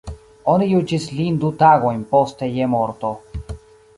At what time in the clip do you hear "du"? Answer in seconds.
1.43-1.51